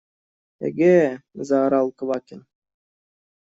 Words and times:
–Эге!– 0.67 0.99
заорал 1.47 1.91
Квакин. 1.91 2.41